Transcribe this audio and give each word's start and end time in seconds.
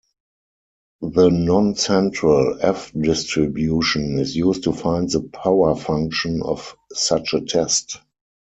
The 1.01 1.29
noncentral 1.29 2.57
"F"-distribution 2.59 4.17
is 4.19 4.35
used 4.35 4.63
to 4.63 4.73
find 4.73 5.07
the 5.07 5.21
power 5.31 5.75
function 5.75 6.41
of 6.41 6.75
such 6.91 7.35
a 7.35 7.41
test. 7.41 7.99